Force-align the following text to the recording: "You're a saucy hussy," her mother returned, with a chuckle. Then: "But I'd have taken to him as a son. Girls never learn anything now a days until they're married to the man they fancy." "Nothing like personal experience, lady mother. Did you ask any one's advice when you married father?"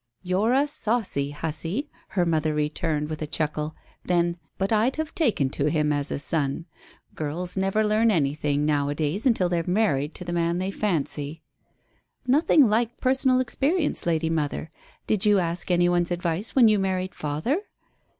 "You're 0.23 0.53
a 0.53 0.67
saucy 0.67 1.29
hussy," 1.29 1.91
her 2.17 2.25
mother 2.25 2.55
returned, 2.55 3.07
with 3.07 3.21
a 3.21 3.27
chuckle. 3.27 3.75
Then: 4.03 4.37
"But 4.57 4.71
I'd 4.71 4.95
have 4.95 5.13
taken 5.13 5.51
to 5.51 5.69
him 5.69 5.93
as 5.93 6.09
a 6.09 6.17
son. 6.17 6.65
Girls 7.13 7.55
never 7.55 7.85
learn 7.85 8.09
anything 8.09 8.65
now 8.65 8.89
a 8.89 8.95
days 8.95 9.27
until 9.27 9.47
they're 9.47 9.63
married 9.67 10.15
to 10.15 10.25
the 10.25 10.33
man 10.33 10.57
they 10.57 10.71
fancy." 10.71 11.43
"Nothing 12.25 12.67
like 12.67 12.99
personal 12.99 13.39
experience, 13.39 14.07
lady 14.07 14.31
mother. 14.31 14.71
Did 15.05 15.23
you 15.27 15.37
ask 15.37 15.69
any 15.69 15.87
one's 15.87 16.09
advice 16.09 16.55
when 16.55 16.67
you 16.67 16.79
married 16.79 17.13
father?" 17.13 17.59